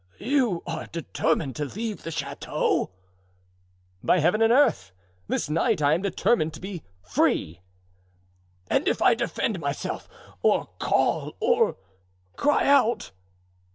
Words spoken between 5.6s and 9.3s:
I am determined to be free." "And if I